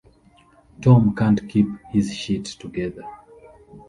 [0.81, 3.03] Tom can't keep his shit together.